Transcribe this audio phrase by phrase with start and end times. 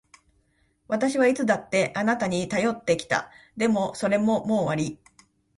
[0.87, 3.29] 私はいつだってあなたに頼ってきた。
[3.55, 4.99] でも、それももう終わり。